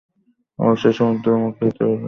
অবশ্যই 0.59 0.93
সমুদ্রমুখী 0.93 1.63
হতে 1.67 1.81
হবে। 1.83 1.97